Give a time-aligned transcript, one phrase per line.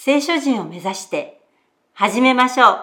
[0.00, 1.40] 聖書人を目指して
[1.92, 2.76] 始めましょう。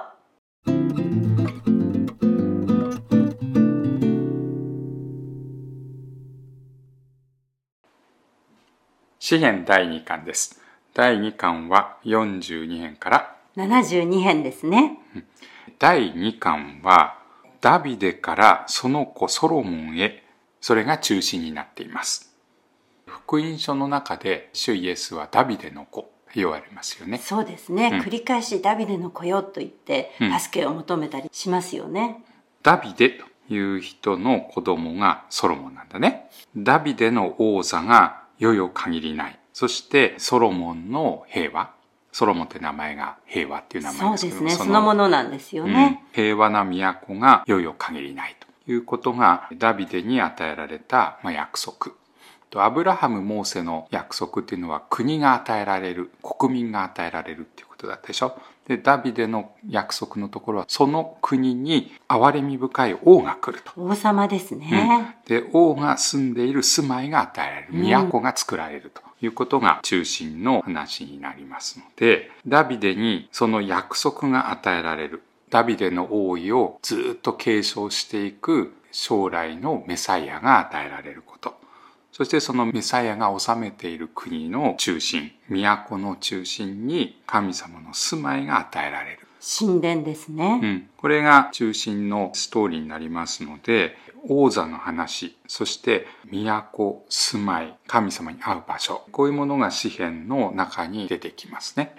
[9.18, 10.62] 詩編第2巻です。
[10.94, 13.38] 第2巻は42編から。
[13.56, 15.00] 72編ですね。
[15.80, 17.18] 第2巻は
[17.62, 20.26] ダビデからその子ソロモンへ
[20.60, 22.36] それが中心になっています。
[23.06, 26.02] 福音書の中で主イエスはダビデの子。
[26.02, 27.90] と言われますよねそうですね。
[27.94, 32.24] うん繰り返しダビデの子よと言ってうん助けを求めたりしますよね。
[32.64, 41.72] ダビデという人の子供がソロモンなんだねダビデの王座が世々限りないそしてソロモンの平和
[42.12, 44.66] ソロモンって名前が平和っていう名前ですけどそうですね。
[44.66, 46.02] そのものなんですよね。
[46.08, 51.92] うん平和な都が世々限りないということがダビデに与えられた、まあ、約束
[52.56, 58.38] とアブラハム・モーセの約束っていうのは国が与えられる国民が与えられるっていうことだったでしょ？
[58.66, 63.74] でダビデの約束のところはその国に憐れみ深い王が来ると。
[63.76, 65.18] 王様ですね。
[65.28, 81.54] で王が住んでいる住まいが与えられるうん都が作られるということが中心の話になりますのでダビデにその約束が与えられるダビデの王位をずっと継承していく将来のメサイアが与えられること
[82.16, 89.28] そしてそのメサイアが治めている国の中心都の中心に神様の住まいが与えられる。
[89.42, 90.62] 神殿ですね。
[90.64, 93.98] うん、これが中心のストーリーになりますので
[94.30, 101.94] 王座の話そして都住まい神様に会う場所こういうものが詩篇の中に出てきますね。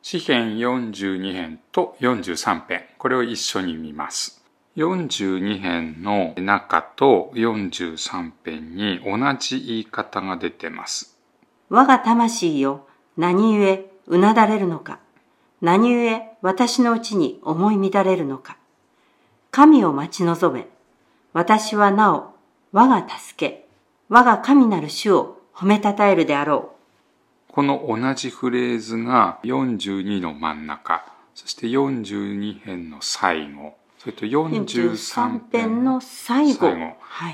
[0.00, 4.42] 詩篇42編と43編これを一緒に見ます
[4.78, 11.18] 42編の中と43編に同じ言い方が出てます
[11.68, 15.00] 我が魂よ、何故うなだれるのか？
[15.60, 18.56] 何故私のうちに思い乱れるのか？
[19.50, 20.68] 神を待ち望め。
[21.32, 22.34] 私はなお、
[22.70, 23.66] 我が助け、
[24.08, 26.76] 我が神なる主を褒めたたえるであろ
[27.48, 34.28] この同じフレーズが42の真ん中そして42編の最後それとう。
[34.28, 36.68] 43編の最後。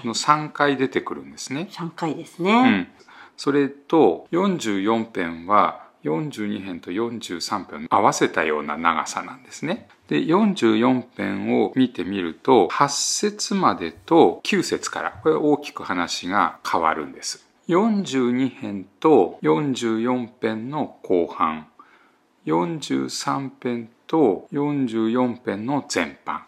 [0.04, 1.68] の3回出てくるんですね。
[1.70, 2.70] 3回ですうね。
[2.70, 2.88] ん、
[3.36, 9.88] それと44編は42編と43編を合わせたような長さなんですね。
[10.08, 17.46] で44編を見てみると8節までと9節からこれ大きく話が変わるんです。
[17.68, 21.66] 42編と44編の後半
[22.44, 26.44] 43編と44編の前半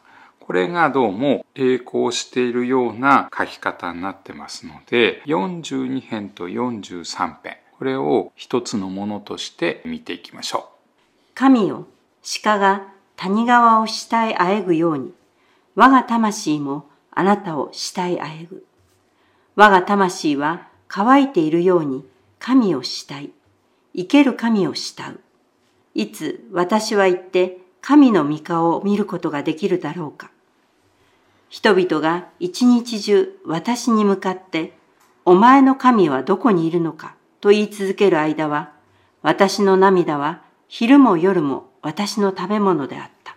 [0.47, 10.77] これがどうも並行しているような書き方になってますので42編と43編これを一つのものとして見ていきましょう
[11.37, 11.87] 神よ、
[12.43, 15.13] 鹿が谷川を慕いあえぐように、
[15.75, 18.65] 我が魂もあなたを慕いあえぐ。
[19.55, 22.07] 我が魂は乾いているように
[22.39, 23.33] 神を慕い、
[23.95, 25.21] 生ける神を慕う。
[25.95, 30.31] いつ私は行って神の御顔を見ることができるだろうか。
[31.49, 34.77] 人々が一日中私に向かって、
[35.25, 38.73] お前の神はどこにいるのかと言い続ける間は、
[39.23, 43.33] 私の涙は昼も夜も私の食べ物であった。
[43.33, 43.37] う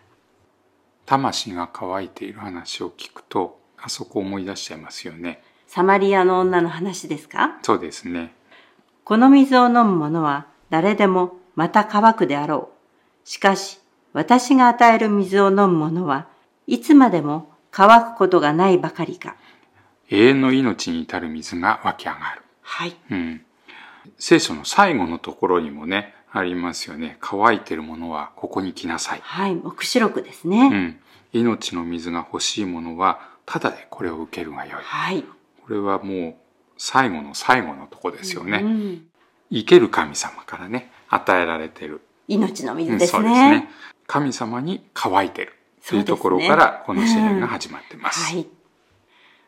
[1.05, 7.57] 魂が乾いている話を聞くとあそこ思い出しちゃいますよねサマリアの女の話ですか？
[7.63, 8.33] そうですね
[9.03, 12.69] この水を飲む者は誰でもまた乾くであろ
[13.25, 13.27] う。
[13.27, 13.79] しかし、
[14.13, 16.27] 私が与える水を飲む者は
[16.67, 19.35] いつまでも乾くことがないばかりか。
[20.09, 22.95] 永遠の命に至る水が湧き上がるはい。
[23.11, 23.41] うん、
[24.17, 29.55] 聖書の最後のところにもねありますよね乾いてるものはここに来なさい、はい。
[29.55, 30.69] 目視録ですうね。
[30.69, 30.99] ん、
[31.33, 35.23] 命の水が欲しいものはただでこれを受けるがよいはい。
[35.63, 36.35] これはもう
[36.77, 39.05] 最後の最後のとこですよね、うん
[39.51, 43.49] 生ける神様からね与えられてる、命のうん水ですそうですね。
[43.61, 43.69] ね
[44.05, 45.53] 神様に乾いてる
[45.87, 48.47] というところからこの詩篇が始まってます、はい。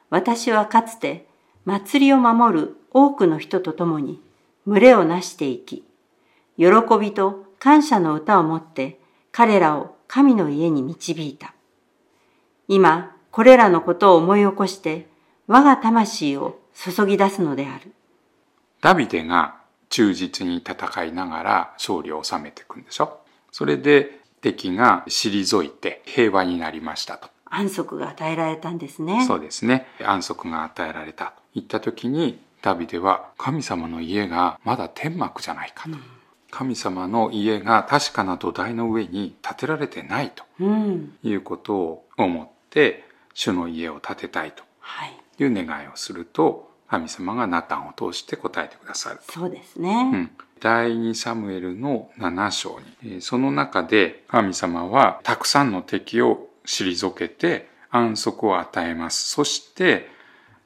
[0.10, 1.25] 私はかつて
[1.66, 4.22] 祭りを守る多くの人と共に
[4.66, 5.83] 群れをなしていき、
[6.57, 6.66] 喜
[7.00, 9.00] びと感謝の歌を持って
[9.31, 11.54] 彼らを神の家に導いた。
[12.68, 15.07] 今、これらのことを思い起こして
[15.48, 17.94] 我が魂を注ぎ出すのである。
[18.81, 23.19] ダビデが忠実に戦いながら勝利を収めていくんでしょ
[23.51, 27.30] それで敵が退いて平和になりましたと。
[27.46, 29.26] 安息が与えられたんですね。
[29.26, 29.86] そうですね。
[30.04, 35.92] 安息が与えられたと言った時にダビデは神様の家がまだ天幕じゃないかと。
[35.92, 36.02] うん、
[36.50, 40.44] 神様の家が確かな土台の上に建てられてないと
[41.24, 43.04] いうことを思って
[43.34, 44.64] 主の家を建てたいと
[45.44, 49.20] いう願いをすると神様がナタンを通して答えてくださる。
[49.30, 50.12] そうですね。
[50.14, 50.32] うん。
[50.62, 59.30] 第2サムエルの7章に、その中で神様はたくさんの敵を退けて安息を与えます。
[59.30, 60.08] そして、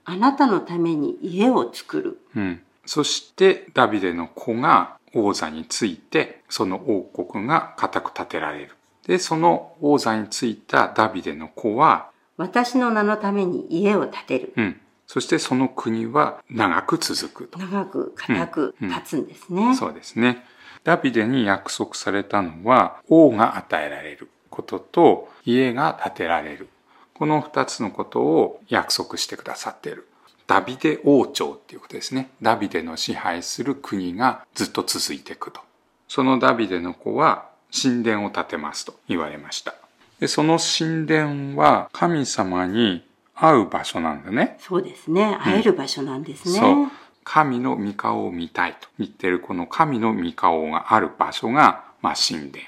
[0.04, 2.20] あなたのために家を作る。
[2.36, 2.62] うん。
[2.86, 8.76] そしてダビデの子が王座について、その王国が固く立てられる。
[9.08, 14.54] で、その王座についたダビデの子は、私の名のために家を建てる。
[14.58, 14.82] うん。
[15.08, 17.60] そしてその国は長く続くと。
[17.60, 20.44] 長く、固く立つんですね、うんうん、そうですね。
[20.84, 26.70] ダビデに約束されたのは、王が与えられることと、家が建てられる。
[27.14, 30.08] この二つのことを約束してくださっている。
[30.48, 32.30] ダビデ王朝っていうことですね。
[32.42, 35.62] ダビデの支配する国がずっと続いていくと。
[36.08, 39.74] そのダビデの子は神殿を建てますと言われました。
[40.20, 43.04] でその神殿は神様に
[43.36, 44.58] 会う場所なんだね。
[44.60, 45.38] そうですね。
[45.42, 46.60] 会える場所なんですね。
[46.60, 46.92] うん、そう。
[47.24, 52.64] 神の御顔を見たいと言ってるこの神の御顔がある場所が、まあ、神殿。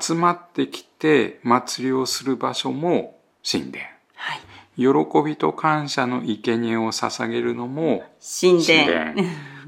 [0.00, 3.18] 集まってきて祭りをする場所も
[3.48, 3.84] 神殿。
[4.14, 4.40] はい。
[4.76, 4.88] 喜
[5.24, 8.04] びと感謝の生贄を捧げるのも
[8.40, 9.14] 神殿。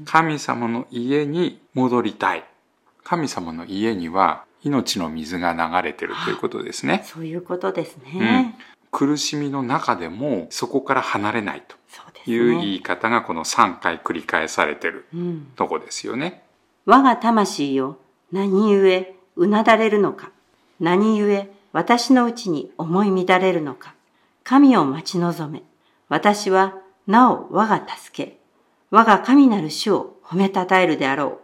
[0.05, 2.45] 神様の家に戻りたい。
[3.03, 7.03] 神様の家には命の水が流れてるということですね。
[7.05, 8.55] そういうことですね。
[8.59, 11.75] うん苦しみの中でもそこから離れないと
[12.31, 15.05] いう言い方がこの3回繰り返されてる
[15.57, 16.45] とこですよね。
[16.85, 17.97] うん、我が魂よ、
[18.31, 20.31] 何故うなだれるのか。
[20.79, 23.95] 何故私のうちに思い乱れるのか。
[24.45, 25.61] 神を待ち望め。
[26.07, 26.75] 私は
[27.05, 28.39] なお我が助け。
[28.91, 31.41] 我が神なる主を褒めたたえるであろ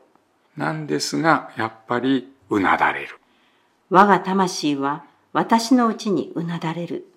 [0.55, 0.59] う。
[0.59, 3.19] なんですが、やっぱりうなだれる。
[3.89, 5.03] 我が魂は
[5.33, 7.10] 私のうちにうなだれる。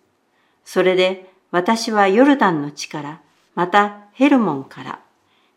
[0.65, 3.21] それで私はヨルダンの地から、
[3.55, 5.01] またヘルモンから、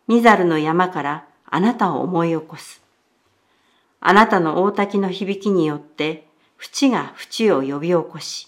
[0.08, 2.82] ミザルの山からあなたを思い起こす。
[4.00, 8.48] あなたの大滝の響きによって、淵が淵を呼び起こし、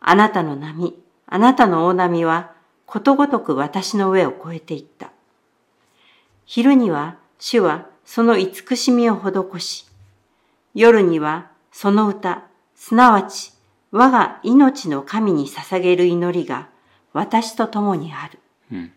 [0.00, 0.96] あなたの波、
[1.26, 2.52] あなたの大波は
[2.86, 5.10] ことごとく私の上を越えていった。
[6.46, 9.86] 昼には主はその慈しみを施し、
[10.74, 12.44] 夜にはその歌、
[12.74, 13.52] すなわち
[13.90, 16.68] 我が命の神に捧げる祈りが
[17.12, 18.38] 私と共にある。
[18.72, 18.92] うん。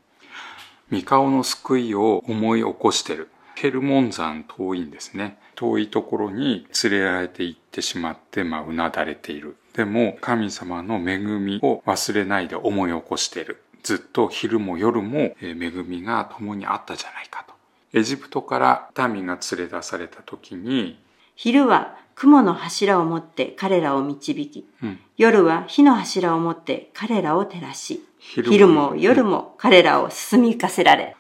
[0.90, 3.30] 三顔の救いを思い起こしてる。
[3.56, 5.38] ヘルモン山遠いんですね。
[5.56, 9.56] 遠いところに連れられて行ってしまって、まあ、うなだれている。
[9.74, 13.62] でも、神様の恵みを忘れないで思い起こしている。
[13.84, 17.54] ずっと昼も夜も恵みが共にあったじゃないかと。
[17.94, 21.00] エジプトから民が連れ出された時に、
[21.36, 31.16] 昼は雲の柱を持って彼らを導き、うん、夜は火の柱を持って彼らを照らし、昼も夜も彼らを進み行かせられ。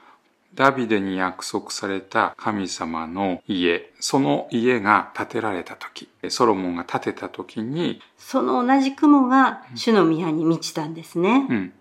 [0.53, 11.47] ダビデに約束された神様の家、その家が建てられた時、ソロモンが建てた時に、その同じ雲が主の宮に満ちたんですね。
[11.49, 11.73] うん。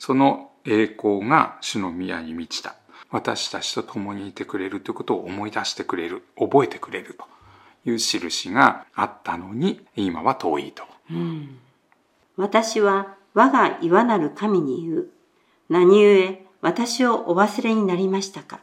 [0.00, 2.74] その栄光が主の宮に満ちた。
[3.12, 7.32] 私たちと共にいてくれるということを思い出してくれる、覚えてくれると。
[7.84, 10.84] いう印があったのに、今は遠いと。
[11.10, 11.58] うん、
[12.36, 15.10] 私は我が岩なる神に言う。
[15.68, 18.60] 何故私をお忘れになりましたか？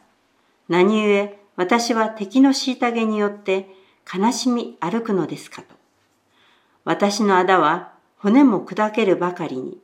[0.68, 3.68] 何故私は敵の虐げによって
[4.12, 5.74] 悲しみ歩くのですかと。
[6.84, 9.78] 私の仇は骨も砕けるばかりに、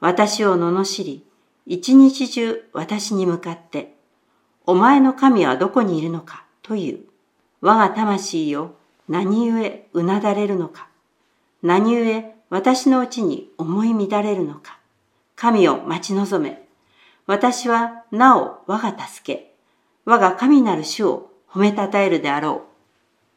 [0.00, 1.24] 私を罵り、
[1.66, 3.94] 一日中私に向かって、
[4.66, 7.00] お前の神はどこにいるのかという。
[7.64, 8.74] 我が魂よ、
[9.08, 10.86] 何故うなだれるのか。
[11.62, 14.78] 何故私のうちに思い乱れるのか。
[15.34, 16.68] 神を待ち望め。
[17.26, 19.54] 私はなお我が助け。
[20.04, 22.66] 我が神なる主を褒めたたえるであろ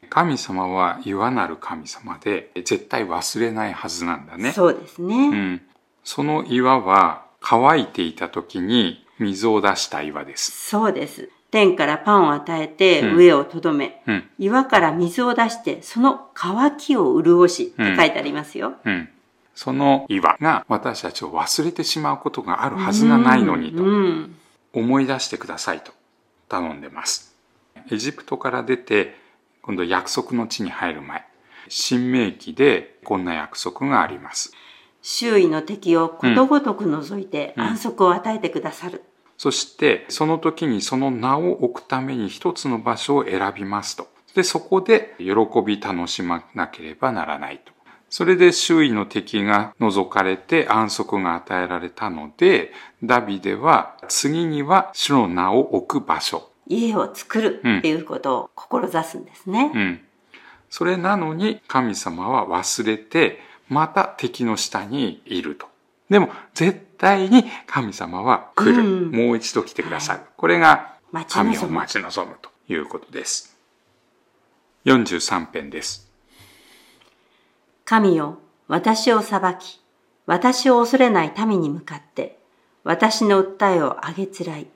[0.03, 0.07] う。
[0.09, 4.51] 神様は岩なる神様で絶対忘れないはずなんだね。
[4.51, 5.15] そうですね。
[5.15, 5.61] うん。
[6.03, 10.51] その岩は乾いていた時に水を出した岩です。
[10.51, 11.29] そうです。
[11.49, 14.29] 天からパンを与えてうん上をとどめ、うん。
[14.37, 18.73] 岩から水を出してその乾きを潤しって書いてありますよ。
[18.83, 19.09] うん。
[19.55, 24.35] その岩が私たちを忘れてしまうことがあるはずがないのにとうん。
[24.73, 25.91] 思い出してくださいと
[26.49, 27.35] 頼んでます。
[27.89, 29.15] エジプトから出て
[29.61, 31.25] 今度約束の地に入る前、
[31.69, 34.53] 新明記でこんな約束があります。
[35.01, 39.03] 周囲の敵をことごとく除いてうん安息を与えてくださる。
[39.37, 44.07] そしてその時にその名を置くために一つの場所を選びますと。
[44.35, 45.33] で、そこで喜
[45.65, 47.71] び楽しまなければならないと。
[48.09, 52.71] それで周囲の敵が除かれて安息が与えられたので、
[53.03, 56.49] ダビデは次には主の名を置く場所。
[56.67, 59.71] 家を作るっていうことを志すんですね。
[59.73, 60.01] うん。
[60.69, 63.39] それなのに神様は忘れて、
[63.69, 65.67] また敵の下にいると。
[66.09, 68.83] でも絶対に神様は来る。
[68.83, 70.21] うんもう一度来てくださる。
[70.35, 71.73] これが待ち神を望む。
[71.75, 73.55] 待ち望むということです。
[74.85, 76.11] 43編です。
[77.85, 79.81] 神よ、私を裁き、
[80.25, 82.39] 私を恐れない民に向かって、
[82.83, 84.67] 私の訴えをあげつらい、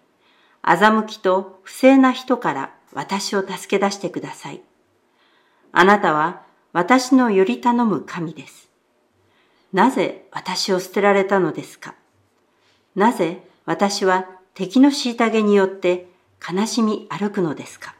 [0.63, 4.61] 欺きと不正な人から私を助け出してください。
[5.73, 6.41] あなたは
[6.73, 8.69] 私のより頼む神です。
[9.73, 11.95] なぜ私を捨てられたのですか？
[12.95, 16.07] なぜ私は敵の虐げによって
[16.41, 17.95] 悲しみ歩くのですか？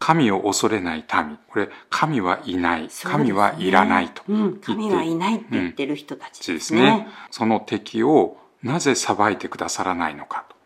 [0.00, 1.38] 神を恐れない民。
[1.48, 2.82] これ、神はいない。
[2.82, 6.82] ね神はいらないとうん、神はいないって言ってる人たちでですすね。
[6.82, 7.08] ね。
[7.30, 10.56] その敵をなぜ裁いてくださらないのかと。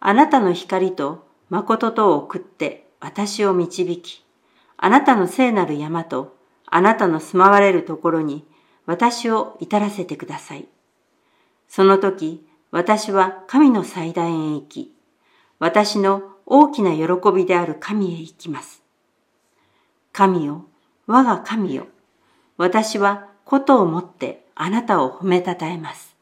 [0.00, 4.24] あなたの光と誠とを送って私を導き、
[4.76, 8.44] あなたの聖なる山とあなたの住まわれるところに
[8.86, 10.66] 私を至らせてください。
[11.68, 14.92] その時、私は神の祭壇へ行き、
[15.58, 18.82] 私の大きな喜びである神へ行きます。
[20.12, 20.66] 神よ、
[21.06, 21.86] 我が神よ、
[22.56, 26.16] 私はことをもってあなたを褒めたたえます。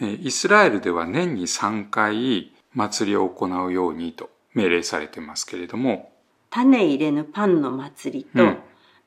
[0.00, 6.12] えーイスラエルでは年に3回祭りを行うようにと命令されてますけれども、
[6.50, 8.58] 種入れぬパンの祭りと、うん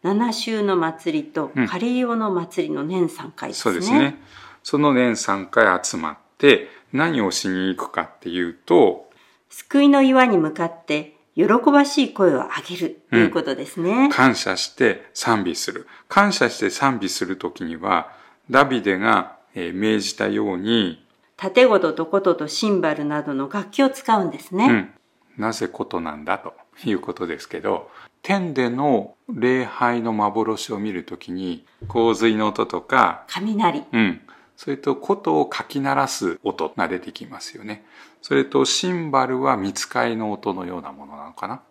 [0.04, 3.62] 七週の祭りとうん、カリ用の祭りの年3回ですね。
[3.62, 4.18] そうですね。
[4.64, 9.10] その年3回集まって何をしに行くかっていうと、
[9.50, 14.10] 救いの岩に向かって、喜ばしい声を上げるということですね。
[14.12, 15.88] 感謝して賛美する。
[16.08, 18.12] 感謝して賛美するときには、
[18.50, 21.04] ダビデがえー命じたように、
[21.38, 24.66] 盾事と琴とシンバルなどの楽器を使うんですね。
[24.66, 24.90] うん、
[25.38, 26.54] なぜことなんだと
[26.86, 27.90] いうことですけど、
[28.22, 33.84] 天での礼拝の幻を見るときに、洪水の音とか、雷。
[33.92, 34.22] うん。
[34.64, 37.84] それと、琴をかき鳴らす音が出てきますよね。
[38.22, 41.64] それと、シンバルは見つかりの音のようなものなのかな。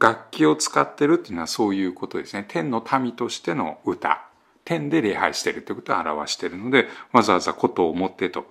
[0.00, 2.44] 楽器を使ってるっていうのはそういうことですね。
[2.48, 4.24] 天の民としての歌。
[4.64, 8.44] 天で礼拝してるってことを表しているので、わざわざ琴を持ってと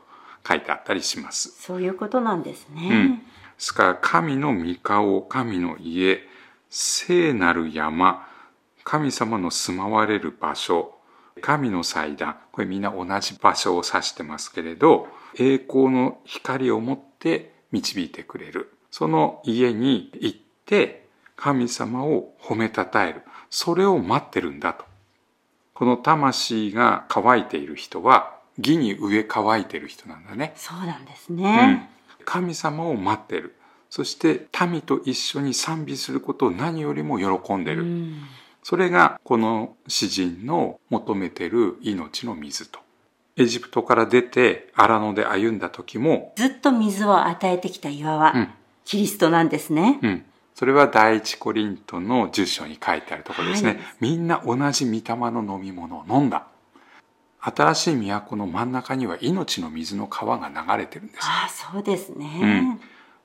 [0.47, 1.49] 書いてあったりします。
[1.61, 2.89] そういうことなんですね。
[2.89, 3.17] うん。
[3.17, 3.23] で
[3.57, 6.25] すから、神の御顔、神の家、
[6.69, 8.25] 聖なる山、
[8.85, 11.00] 神様の住まわれる場所、
[11.41, 15.07] 神の祭壇、これみんな同じ場所を指してますけれど、
[15.37, 18.73] 栄光の光を持って導いてくれる。
[18.91, 23.23] その家に行って、神様を褒めたたえる。
[23.49, 24.85] それを待ってるんだと。
[25.73, 30.53] この魂が乾いている人は、義に植え乾いている人なんだね。
[30.55, 31.89] そうなんですうんね。
[32.25, 33.55] 神様を待ってる。
[33.89, 37.83] そして民と一緒に賛美することを何よりも喜んでる。
[37.83, 38.21] うん
[38.63, 42.79] それがこの詩人の求めてる命の水と。
[43.37, 48.47] エジプトから出て荒野で歩んだ時も、ずっと水を与えてきた岩は、うん
[48.83, 49.99] キリストなんですね。
[50.01, 50.25] うん。
[50.55, 53.69] それは第一コリントの10章に書いてあるところですね。
[53.69, 56.47] はいみんな同じ御霊の飲み物を飲んだ。
[57.39, 61.19] 新しい都の真ん中には命の水の川が流れてるんです。
[61.21, 62.79] ああ、そうですね。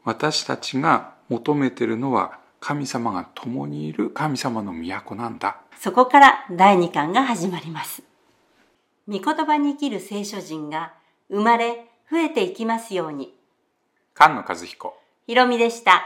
[0.04, 5.60] 私たちが求めてるのは神様が共にいる神様の都なんだ。
[5.78, 8.02] そこから第2巻が始まります。
[9.08, 10.94] 御言葉に生きる聖書人が
[11.30, 13.34] 生まれ増えていきますように。
[14.14, 14.96] 菅野和彦。
[15.26, 16.02] ひろみでした。